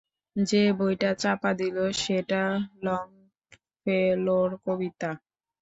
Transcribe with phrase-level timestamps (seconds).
[0.35, 2.41] যে বইটা চাপা দিল সেটা
[2.83, 5.11] লংফেলোর কবিতা।